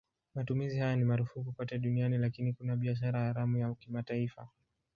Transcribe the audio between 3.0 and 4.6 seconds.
haramu ya kimataifa.